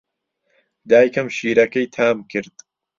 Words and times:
دایکم 0.89 1.27
شیرەکەی 1.37 1.91
تام 1.95 2.17
کرد. 2.31 2.55